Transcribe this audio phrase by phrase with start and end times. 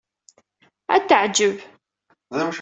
[0.95, 1.57] Ad t-teɛjeb.